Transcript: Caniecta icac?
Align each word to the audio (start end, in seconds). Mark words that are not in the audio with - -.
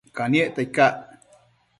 Caniecta 0.17 0.61
icac? 0.65 0.95